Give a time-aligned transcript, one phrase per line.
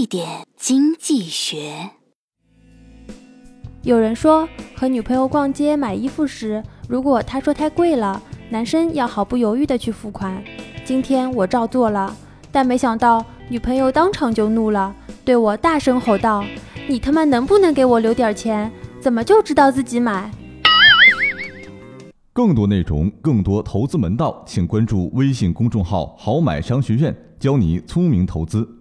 [0.00, 1.90] 一点经济学。
[3.82, 10.42] 有人说，和女朋友逛街买衣服时，如果她说太贵了，男生要毫不犹豫的去付款。
[10.86, 12.16] 今天我照做了，
[12.50, 16.42] 但没想到女朋友当场就怒了，对我大声吼道
[16.88, 18.72] ：“你他妈能不能给我留点钱？
[19.02, 20.30] 怎么就知道自己买？”
[22.32, 28.79] 更多内容，更多投资门道，请关注微信公众号“好买商学院”，教你聪明投资。